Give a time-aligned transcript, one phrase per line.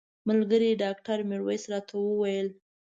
[0.27, 2.47] ملګري ډاکټر میرویس راته وویل.